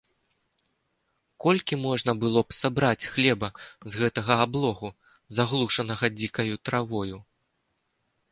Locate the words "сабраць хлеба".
2.61-3.47